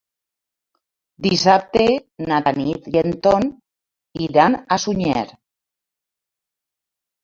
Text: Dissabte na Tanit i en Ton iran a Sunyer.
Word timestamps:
Dissabte 1.27 1.85
na 2.33 2.41
Tanit 2.49 2.89
i 2.95 3.03
en 3.05 3.15
Ton 3.29 3.49
iran 4.31 4.61
a 4.65 4.83
Sunyer. 4.89 5.29